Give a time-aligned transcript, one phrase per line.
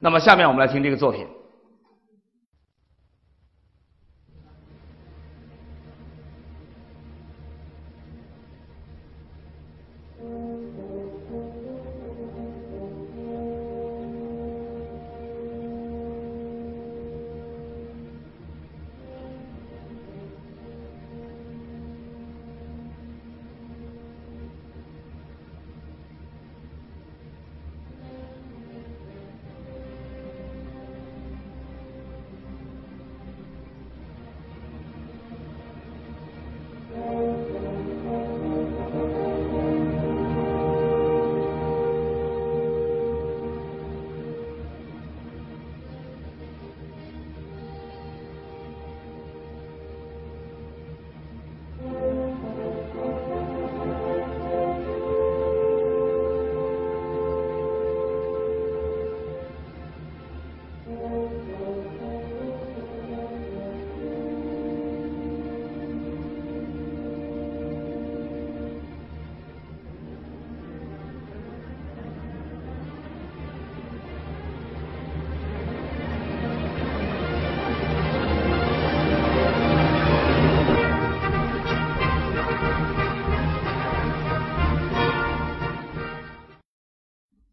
[0.00, 1.26] 那么下面我们来听这个作品。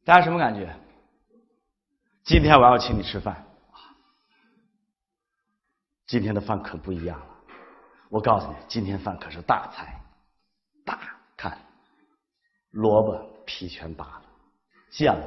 [0.05, 0.71] 大家什么感觉？
[2.23, 3.43] 今天我要请你吃饭，
[6.05, 7.25] 今天的饭可不一样了。
[8.09, 9.99] 我告诉你，今天饭可是大菜，
[10.85, 10.99] 大
[11.35, 11.57] 看，
[12.69, 14.23] 萝卜皮全扒了，
[14.91, 15.17] 酱，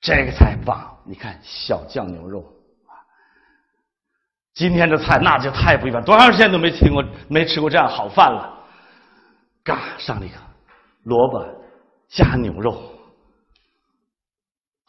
[0.00, 0.98] 这个菜棒！
[1.04, 2.44] 你看小酱牛肉，
[4.54, 8.66] 今天这菜那就太不一般，多长时间都没听过、没吃过这样好饭了。
[9.62, 10.36] 嘎，上了一个
[11.04, 11.46] 萝卜
[12.08, 12.91] 加牛肉。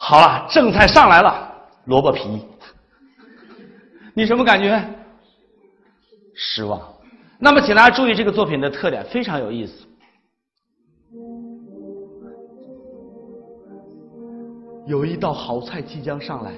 [0.06, 1.50] 好了，正菜上来了，
[1.86, 2.46] 萝卜皮，
[4.14, 4.84] 你什么感觉？
[6.34, 6.82] 失望。
[7.40, 9.88] 那么，请大家注意这个作品的特点，非常有意思。
[14.86, 16.52] 有一道好菜即将上来，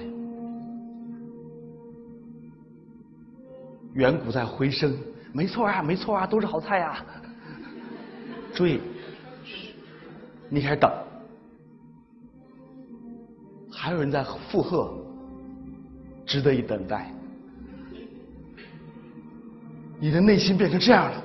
[3.94, 4.92] 远古在回声，
[5.32, 6.96] 没错啊，没错啊，都是好菜呀。
[8.52, 8.80] 注意，
[10.48, 11.05] 你开始等。
[13.86, 14.92] 还有人在附和，
[16.26, 17.08] 值得一等待。
[20.00, 21.22] 你的内心变成这样了，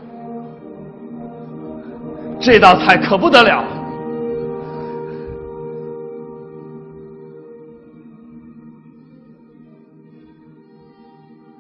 [2.40, 3.66] 这道菜可不得了。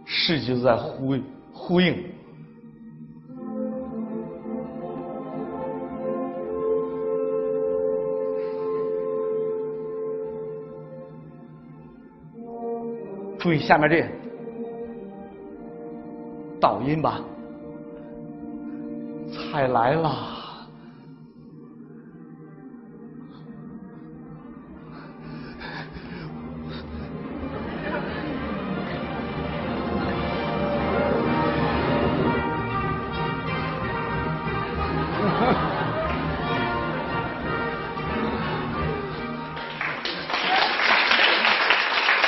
[0.05, 1.17] 世界都在呼
[1.51, 2.10] 呼应。
[13.41, 14.07] 注意下面这
[16.59, 17.19] 导音吧，
[19.33, 20.11] 菜来了，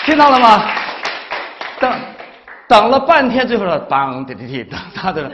[0.06, 0.83] 听到了吗？
[2.74, 5.32] 等了半天，最后说当滴滴滴当他的，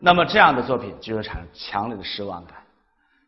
[0.00, 2.56] 那么这样的作品就会产生强烈的失望感，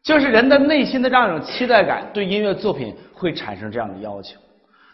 [0.02, 4.36] 就是人的内心的这样一种期待感，对音乐作品会产生这样的要求。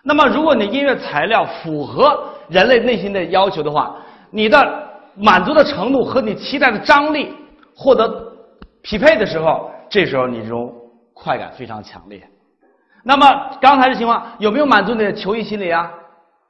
[0.02, 3.96] 那么，如果你音乐材料符合人类内心的要求的话，
[4.30, 7.34] 你的满足的程度和你期待的张力
[7.74, 8.30] 获得
[8.82, 10.70] 匹配的时候，这时候你这种
[11.14, 12.22] 快感非常强烈。
[13.02, 13.26] 那么
[13.58, 15.90] 刚才的情况有没有满足你的求异心理啊？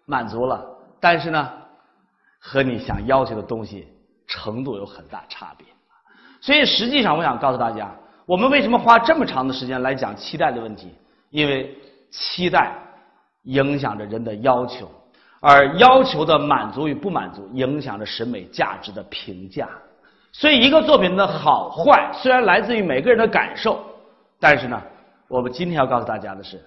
[0.07, 0.61] 满足了。
[1.01, 1.49] 但是呢，
[2.39, 3.87] 和你想要求的东西
[4.27, 5.67] 程度有很大差别，
[6.41, 7.91] 所以实际上我想告诉大家，
[8.27, 10.95] 我们为什么花这么长的时间来讲期待的问题？
[11.31, 11.77] 因为
[12.11, 12.73] 期待
[13.43, 14.91] 影响着人的要求，
[15.41, 19.69] 而要求的满足与不满足影响着审美价值的评价。
[20.33, 23.85] 所以一个作品的好坏虽然来自于每个人的感受，
[24.39, 24.83] 但是呢，
[25.27, 26.63] 我们今天要告诉大家的是，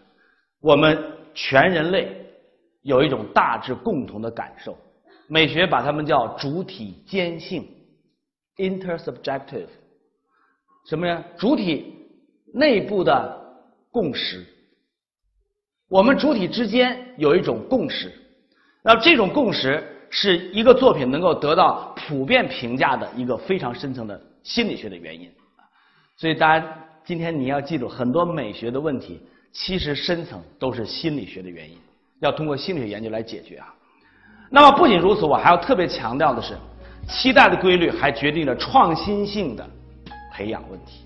[0.60, 1.01] 我们
[1.34, 2.18] 全人类。
[2.84, 4.75] 有一种大致共同的感受，
[5.31, 7.66] 美学把它们叫主体间性
[8.57, 9.69] （intersubjective）。
[10.86, 11.24] 什么呀？
[11.38, 11.95] 主体
[12.54, 13.39] 内部的
[13.92, 14.45] 共识。
[15.88, 18.12] 我们主体之间有一种共识，
[18.83, 25.31] 那这种共识是一个作品能够得到普遍评价的一个非常深层的心理学的原因。
[26.18, 29.22] 所以，大家今天你要记住，很多美学的问题
[29.54, 31.78] 其实深层都是心理学的原因，
[32.19, 33.74] 要通过心理学研究来解决啊。
[34.53, 36.57] 那么不仅如此，我还要特别强调的是，
[37.07, 39.65] 期待的规律还决定了创新性的
[40.33, 41.06] 培养问题。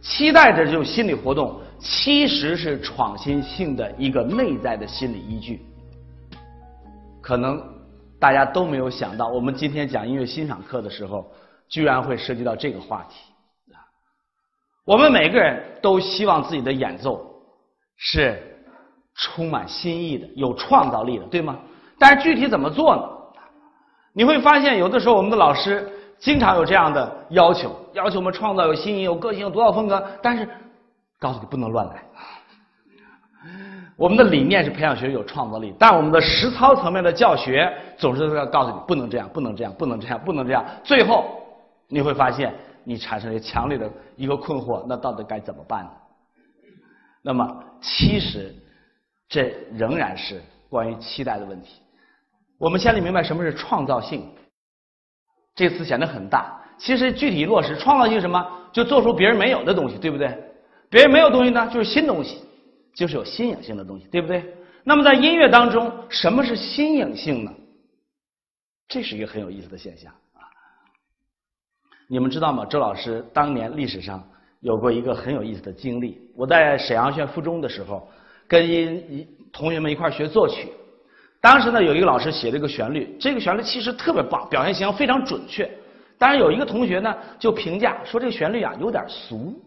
[0.00, 5.60] 期待的这种心理活动，其实是创新性的一个内在的心理依据。
[7.20, 7.60] 可能
[8.20, 11.28] 大家都没有想到，我们今天讲音乐欣赏课的时候，
[11.68, 13.16] 居然会涉及到这个话题
[13.74, 13.82] 啊。
[14.84, 17.20] 我们每个人都希望自己的演奏
[17.96, 18.40] 是
[19.16, 21.58] 充满新意的、有创造力的，对吗？
[22.00, 23.02] 但是具体怎么做呢？
[24.14, 25.86] 你会发现，有的时候我们的老师
[26.18, 30.02] 经常有这样的要求，要求我们创造有新意、有个性、有独到风格。
[30.22, 30.48] 但是
[31.18, 32.02] 告诉你不能乱来。
[33.96, 40.64] 我们的理念是培养学生有创造力，但我们的实操层面的教学总是要告诉你不能这样、不能这样、不能这样、不能这样。
[40.82, 41.26] 最后
[41.86, 42.52] 你会发现。
[42.82, 45.90] 你产生了强烈的一个困惑，那到底该怎么办呢？
[47.20, 47.46] 那么，
[47.78, 48.54] 其实
[49.28, 51.82] 这仍然是关于期待的问题。
[52.60, 54.22] 我们先得明白什么是创造性，
[55.54, 56.62] 这个词显得很大。
[56.76, 58.46] 其实具体落实，创造性什么？
[58.70, 60.28] 就做出别人没有的东西，对不对？
[60.90, 62.42] 别人没有东西呢，就是新东西，
[62.94, 64.44] 就是有新颖性的东西，对不对？
[64.84, 67.52] 那么在音乐当中，什么是新颖性呢？
[68.88, 70.44] 这是一个很有意思的现象啊。
[72.08, 72.66] 你们知道吗？
[72.66, 74.22] 周老师当年历史上
[74.60, 76.30] 有过一个很有意思的经历。
[76.36, 78.06] 我在沈阳县附中的时候，
[78.46, 80.68] 跟一同学们一块学作曲。
[81.40, 85.70] 当时呢，有一个老师写了一个旋律，这个旋律其实特别棒，表现形象非常准确。
[86.18, 89.58] 但是有一个同学呢，就评价说这个旋律啊有点俗。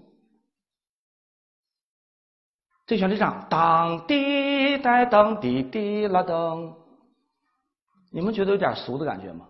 [2.85, 6.75] 这旋律上当滴答当滴滴啦当，
[8.11, 9.47] 你们觉得有点俗的感觉吗？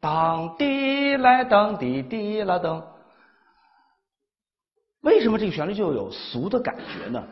[0.00, 2.84] 当滴来当滴滴啦当，
[5.00, 7.24] 为什么这个旋律就有俗的感觉呢？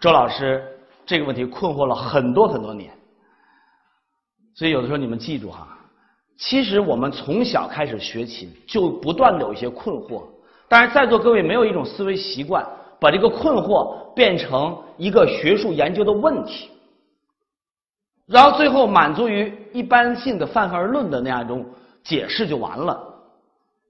[0.00, 0.75] 周老师
[1.06, 2.92] 这个问题困惑了很多很多年，
[4.54, 5.78] 所以有的时候你们记住哈，
[6.36, 10.24] 其实我们从小开始学琴，就不断的有一些困惑。
[10.68, 12.66] 但是在座各位没有一种思维习惯，
[13.00, 16.68] 把这个困惑变成一个学术研究的问题，
[18.26, 21.64] 然后最后满足于一般性的泛泛而论的那样一种。
[22.06, 22.96] 解释就完了，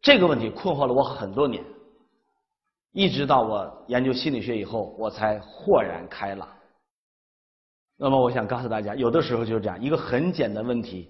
[0.01, 1.63] 这个问题困惑了我很多年，
[2.93, 6.49] 一直到我研究心理学以后，我才豁然开朗。
[7.99, 11.09] 那么，我想告诉大家，有的时候就是这样，一个很简单问题，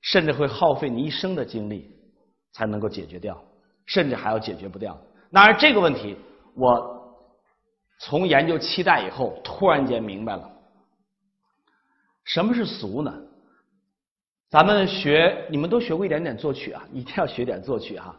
[0.00, 1.90] 甚至会耗费你一生的精力
[2.52, 3.38] 才能够解决掉，
[3.86, 4.98] 甚至还要解决不掉。
[5.30, 6.16] 当然，这个问题，
[6.54, 7.22] 我
[8.00, 10.50] 从研究期待以后，突然间明白了，
[12.24, 13.12] 什么是俗呢？
[14.48, 18.14] 咱们学，你们都学过一点点作曲啊，一定要学点作曲哈。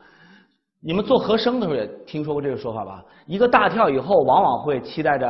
[0.81, 3.03] 你们做和声的时候也听说过这个说法吧？
[3.25, 5.25] 一个大跳以后，往往会期待着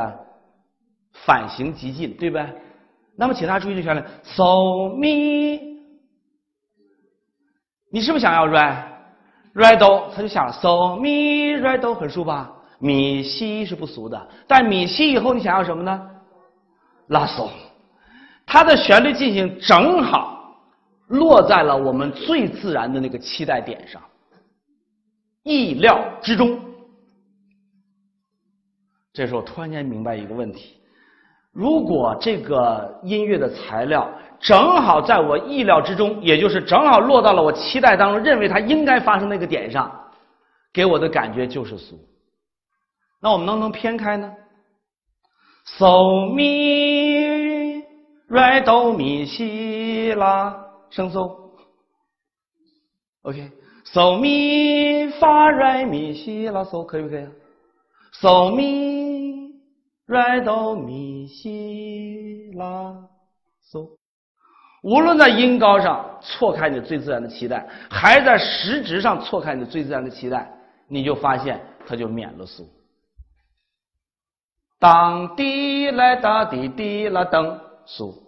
[1.12, 2.46] 反行急进，对不对？
[3.16, 4.42] 那么，请大家注意这旋律，so
[4.96, 5.60] mi，
[7.90, 10.10] 你是不是想要 re，re do？
[10.14, 12.52] 他就想 so mi re do 很俗吧？
[12.78, 16.10] 咪西是不俗的，但咪西以后你想要什么呢？
[17.08, 17.48] 拉 so，
[18.46, 20.32] 它的旋律进行正好。
[21.08, 24.02] 落在了我们最自然的那个期待点上，
[25.42, 26.58] 意料之中。
[29.12, 30.78] 这时候突然间明白一个问题：
[31.54, 39.90] 如果这个音乐的材料正好在我意料之中，也就是正好落到了我期待当中，认为它应该发生那个点上，
[40.72, 41.96] 给我的感觉就是俗。
[43.22, 44.34] 那我们能不能偏开呢
[45.64, 45.86] ？So
[46.34, 47.82] mi
[48.28, 50.64] re do mi si la。
[50.90, 51.10] 升
[53.22, 57.26] so，OK，so mi fa re mi si la so 可以不可以
[58.12, 59.13] ？so mi
[60.06, 62.94] re do mi si la
[63.62, 63.96] so，
[64.82, 70.50] 无论在音高上错开你最自然的期待，还在实质上错开你最自然的期待，
[70.88, 72.68] 你就发现它就免了俗。
[74.78, 78.22] 当滴来哒滴滴啦噔俗。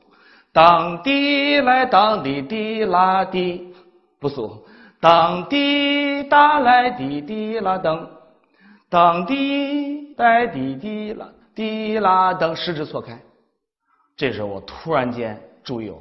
[0.53, 3.75] 当滴来当滴滴啦滴，
[4.19, 4.67] 不俗。
[4.99, 8.09] 当滴答来滴滴啦噔，
[8.89, 13.19] 当滴来滴滴啦滴啦噔，食指错开。
[14.15, 15.97] 这时候我突然间注意哦，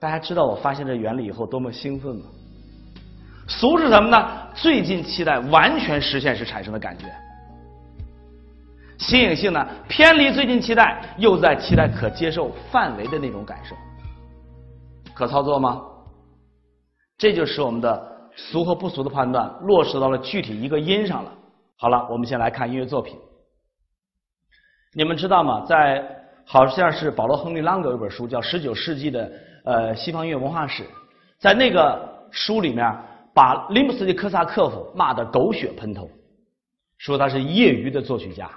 [0.00, 2.24] 大家知道我发现这原理以后多么兴奋吗？
[3.46, 4.48] 俗是什么呢？
[4.54, 7.04] 最近期待完全实现时产生的感觉。
[8.98, 13.76] 新颖性呢，偏离最近期待，又在期待可接受范围的那种感受，
[15.14, 15.82] 可操作吗？
[17.18, 21.32] 这就使我们的俗和不俗的判断落实到了具体一个音上了。
[21.76, 23.16] 好了，我们先来看音乐作品。
[24.94, 25.64] 你们知道吗？
[25.66, 26.04] 在
[26.44, 29.30] 好像是保罗·亨利·朗格有本书叫《十九世纪的
[29.64, 30.82] 呃西方音乐文化史》，
[31.38, 32.96] 在那个书里面
[33.34, 36.08] 把林姆斯基科萨克夫骂得狗血喷头，
[36.96, 38.50] 说他是业余的作曲家。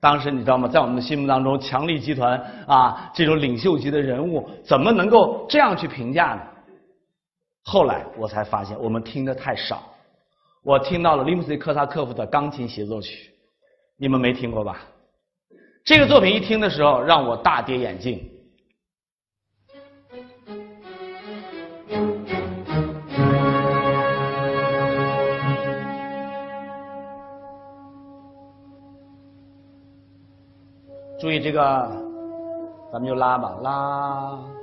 [0.00, 0.68] 当时你知道吗？
[0.68, 6.42] 在我们的心目当中，强力集团啊这种领袖级的人物，怎么能够这样去评价呢？
[7.62, 9.82] 后来我才发现，我们听的太少。
[10.62, 13.30] 我听到了林姆斯基科萨克夫的钢琴协奏曲，
[13.96, 14.80] 你们没听过吧？
[15.86, 18.20] 这个作品一听的时候，让我大跌眼镜。
[31.20, 31.62] 注意这个，
[32.92, 34.55] 咱们就拉吧，拉。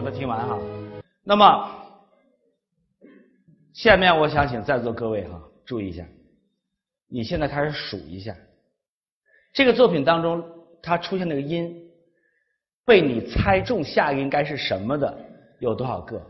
[0.00, 0.58] 把它听完哈，
[1.22, 1.70] 那么
[3.74, 6.06] 下面我想请在座各位哈注意一下，
[7.08, 8.34] 你现在开始数一下，
[9.52, 10.42] 这个作品当中
[10.82, 11.90] 它出现那个音，
[12.86, 15.18] 被你猜中下一个应该是什么的
[15.58, 16.20] 有多少个？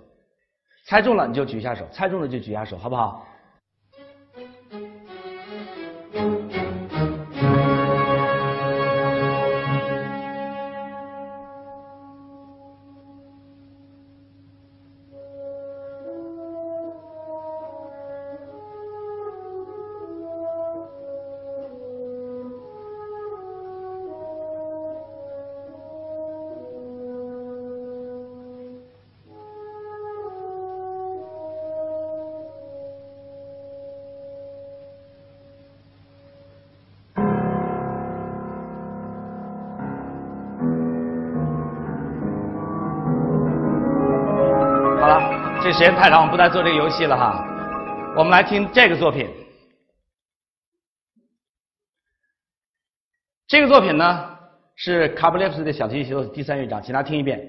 [0.87, 3.25] 猜中了你就举一下手，猜中了就举一下手，好不好？
[45.73, 47.45] 时间太长，我们不再做这个游戏了哈。
[48.17, 49.29] 我们来听这个作品。
[53.47, 54.37] 这个作品呢
[54.75, 57.41] 是卡布列夫斯的小提琴协奏第三乐章，请大家听一遍，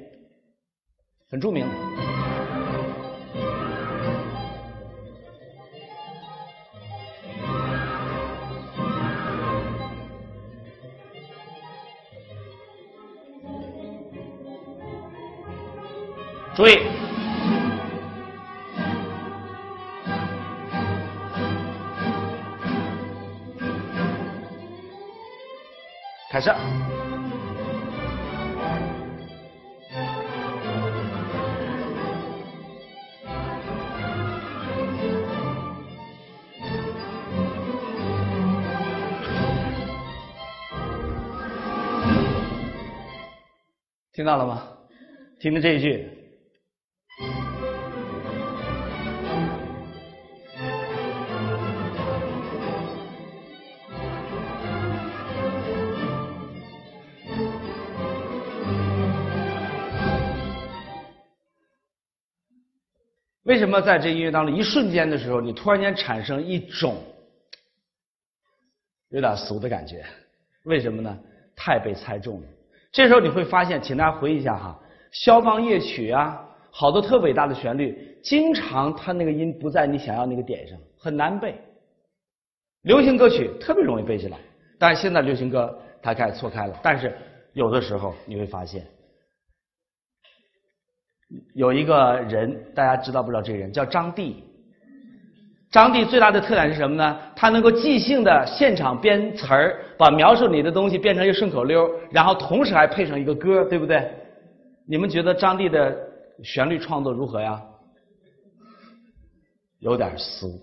[1.30, 1.66] 很著名。
[16.56, 17.00] 注意。
[26.41, 26.60] 开始，
[44.13, 44.63] 听到了吗？
[45.39, 46.11] 听听这一句。
[63.51, 66.96] 为什么在这音乐当中一瞬间的时候，你突然间产生一种
[69.10, 70.05] 有点俗的感觉。
[70.63, 71.20] 为什么呢？
[71.53, 72.48] 太被猜中了。
[72.93, 74.79] 这时候你会发现，请大家回忆一下哈，
[75.12, 76.41] 《肖邦夜曲》啊，
[76.72, 81.53] 好多特伟大的旋律，经常它那个音不在你想要那个点上，很难背。
[82.84, 84.38] 流行歌曲特别容易背下来，
[84.79, 86.79] 但是现在流行歌它开始错开了。
[86.81, 87.13] 但是
[87.51, 88.88] 有的时候你会发现，
[91.53, 94.43] 有一个人，大家知道不知道这个人叫张帝？
[95.71, 97.17] 张帝最大的特点是什么呢？
[97.35, 104.11] 他能够即兴的现场编词儿，把描述你的东西变成一个顺口溜，然后同时还配上一个歌，对不对？
[104.85, 105.97] 你们觉得张帝的
[106.43, 107.61] 旋律创作如何呀？
[109.79, 110.59] 有点俗，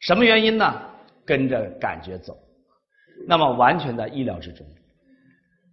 [0.00, 0.74] 什么原因呢？
[1.24, 2.36] 跟着感觉走，
[3.28, 4.66] 那么完全在意料之中。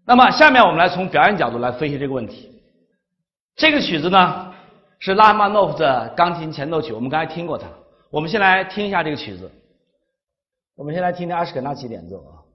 [0.06, 2.57] 那么下面我们来从表演角度来分析这个问题。
[3.58, 4.54] 这个曲子呢
[5.00, 7.68] 是拉赫玛诺夫的钢琴前奏曲，我们刚才听过它。
[8.12, 9.52] 我们先来听一下这个曲子。
[10.76, 12.47] 我们先来听听阿什肯纳奇演奏啊。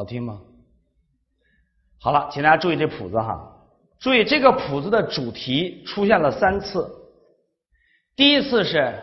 [0.00, 0.40] 好听吗？
[2.00, 3.38] 好了，请大家注意这谱子哈，
[3.98, 6.90] 注意这个谱子的主题出现了三次。
[8.16, 8.94] 第一次是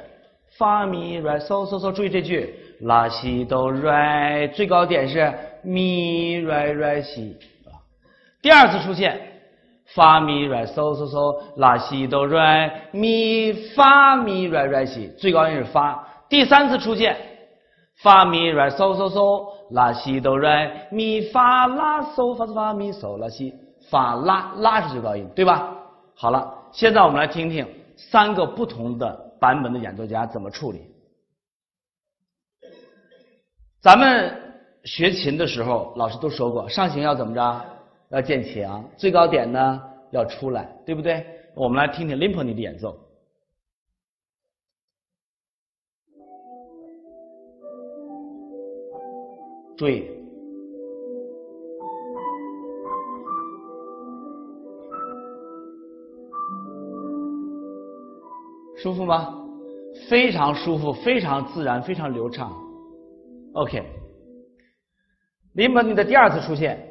[0.58, 2.56] 发咪瑞嗦嗦嗦，注意这句。
[2.82, 5.32] 拉西哆瑞，最高点是
[5.62, 7.38] 咪瑞瑞西。
[8.42, 9.22] 第二次出现
[9.94, 12.42] 发咪瑞嗦嗦嗦，拉西哆瑞
[12.92, 16.08] 咪发咪瑞瑞西，最高音是发。
[16.28, 17.16] 第三次出现
[18.02, 19.58] 发咪瑞嗦嗦嗦。
[19.72, 23.54] 拉西哆来咪发拉嗦发嗦发咪嗦拉西
[23.90, 25.76] 发拉拉是最高音，对吧？
[26.16, 30.90] 好了，现在我们来听听三个不同的版本的演奏家怎么处理。
[33.82, 34.34] 咱们
[34.86, 37.66] 学琴的时候，老师都说过，上行要怎么着？
[38.10, 41.26] 要渐强，最高点呢要出来，对不对？
[41.56, 42.98] 我们来听听 Limponi 的演奏。
[49.78, 50.04] 注意，
[58.78, 59.34] 舒服吗？
[60.10, 62.52] 非常舒服，非常自然，非常流畅。
[63.54, 63.84] OK，
[65.54, 66.87] 林本你的第二次出现，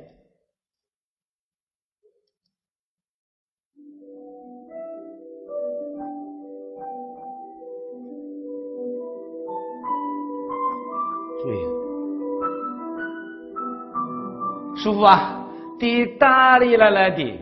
[14.87, 15.45] 舒服吧？
[15.81, 17.37] 滴答哩来来滴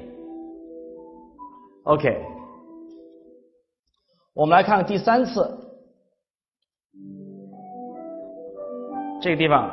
[1.83, 2.24] ，OK，
[4.35, 5.46] 我们来看看第三次。
[9.20, 9.68] 这个地方，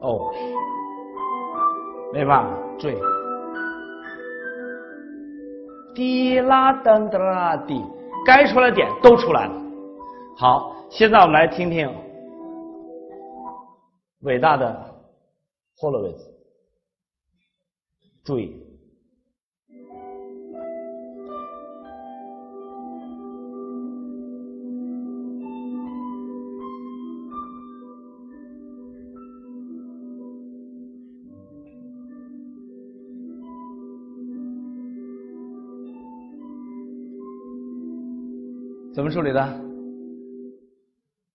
[0.00, 0.32] 哦，
[2.14, 2.94] 没办法，注意，
[5.94, 7.84] 滴啦噔噔啦滴，
[8.24, 9.54] 该出来点都出来了。
[10.38, 11.94] 好，现在我们来听听
[14.22, 14.93] 伟大的
[15.76, 16.24] 霍洛维兹，
[18.24, 18.52] 注意。
[38.94, 39.63] 怎么处理的？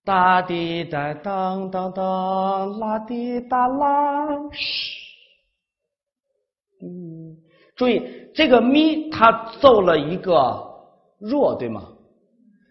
[0.05, 4.97] 哒滴哒当当当，啦滴哒啦，嘘。
[6.81, 7.38] 嗯，
[7.75, 8.01] 注意
[8.33, 10.33] 这个咪，它奏了一个
[11.19, 11.88] 弱，对吗？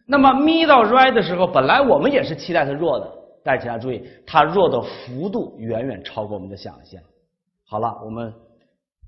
[0.07, 3.07] 那么咪到 re 的时候，本来我们也是期待它弱的，
[3.45, 7.01] 但请大家注意，它弱的幅度远远超过我们的想象。
[7.67, 8.33] 好了，我们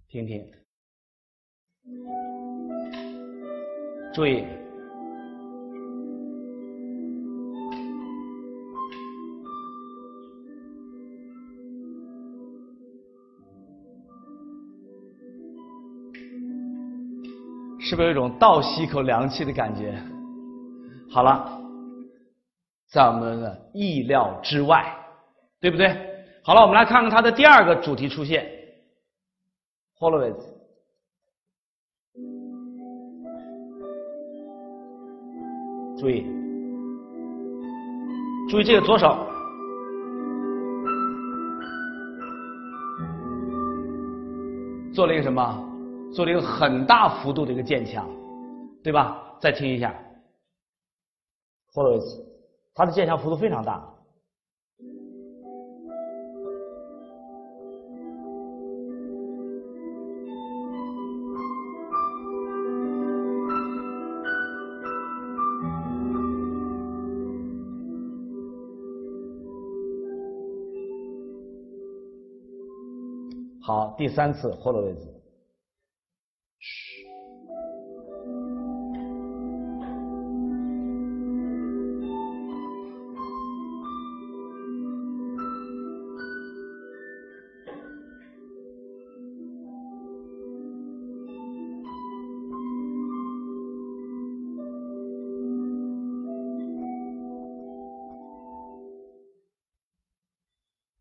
[0.08, 0.46] 听听，
[4.12, 4.44] 注意。
[17.90, 20.00] 是不是有一种倒吸一口凉气的感觉？
[21.10, 21.60] 好了，
[22.86, 24.94] 在我们的意料之外，
[25.60, 25.88] 对不对？
[26.44, 28.48] 好了，我们来看看它的第二个主题出现
[29.98, 30.46] h o l o w i t z
[35.98, 36.24] 注意，
[38.48, 39.18] 注意这个左手，
[44.94, 45.69] 做了一个什么？
[46.12, 48.08] 做了一个很大幅度的一个渐强，
[48.82, 49.36] 对吧？
[49.40, 49.94] 再听一下，
[51.72, 52.24] 霍洛维茨，
[52.74, 53.88] 它的渐强幅度非常大。
[73.62, 75.19] 好，第三次霍洛维兹。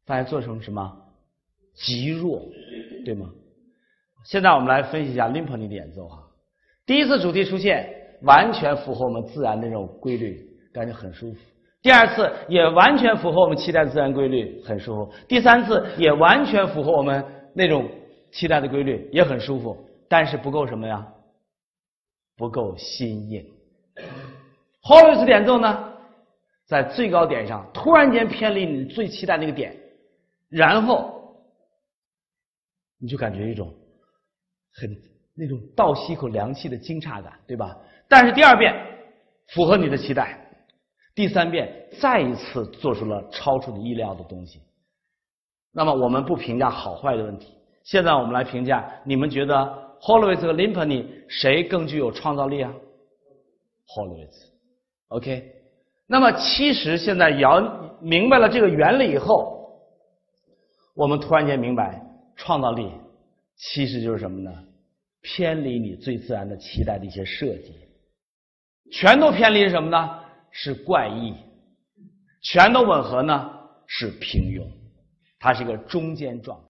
[0.10, 0.92] 发现做成什么
[1.76, 2.42] 极弱，
[3.06, 3.30] 对吗？
[4.26, 6.18] 现在我们来分析一下林普尼的演奏哈。
[6.84, 7.88] 第一次主题出现，
[8.24, 10.44] 完全符合我们自然的这种规律，
[10.74, 11.38] 感觉很舒服。
[11.84, 15.14] 第二次也完全符合我们期待的自然规律，很舒服。
[15.28, 17.88] 第三次也完全符合我们那种
[18.32, 19.78] 期待的规律，也很舒服。
[20.08, 21.08] 但是不够什么呀？
[22.36, 23.46] 不够新颖。
[24.82, 25.94] 后一次演奏呢，
[26.66, 29.79] 在最高点上突然间偏离你最期待那个点。
[30.50, 31.36] 然后，
[33.00, 33.72] 你就感觉一种
[34.74, 34.90] 很
[35.36, 37.78] 那种倒吸一口凉气的惊诧感，对吧？
[38.08, 38.74] 但是第二遍
[39.54, 40.44] 符合你的期待，
[41.14, 44.60] 第三遍再一次做出了超出你意料的东西。
[45.72, 49.56] 那么我们不评价好坏的问题，现在我们来评价，你们觉得
[50.02, 52.74] Holowitz 和 Limpany 谁更具有创造力啊
[53.86, 55.54] ？Holowitz，OK。
[56.08, 57.62] 那么其实现在姚
[58.02, 59.59] 明白了这个原理以后。
[61.00, 62.92] 我们突然间明白，创造力
[63.56, 64.52] 其实就是什么呢？
[65.22, 67.74] 偏离你最自然的期待的一些设计，
[68.92, 70.20] 全都偏离什么呢？
[70.52, 71.34] 是怪异，
[72.42, 73.50] 全都吻合呢？
[73.88, 74.68] 是平庸，
[75.40, 76.66] 它是一个中间状态。